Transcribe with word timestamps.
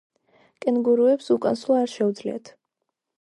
კენგურუებს 0.65 1.29
უკან 1.37 1.59
სვლა 1.65 1.77
არ 1.83 1.93
შეუძლიათ. 1.99 2.51